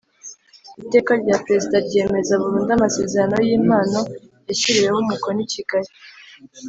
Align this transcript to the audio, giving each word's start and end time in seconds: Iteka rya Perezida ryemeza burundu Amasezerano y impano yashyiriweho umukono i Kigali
Iteka 0.83 1.11
rya 1.21 1.37
Perezida 1.45 1.77
ryemeza 1.87 2.33
burundu 2.43 2.69
Amasezerano 2.77 3.35
y 3.47 3.51
impano 3.59 3.99
yashyiriweho 4.47 4.97
umukono 5.03 5.39
i 5.45 5.49
Kigali 5.53 5.89